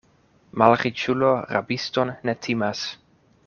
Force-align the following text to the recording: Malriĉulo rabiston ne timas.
Malriĉulo 0.61 1.29
rabiston 1.57 2.17
ne 2.31 2.39
timas. 2.47 2.83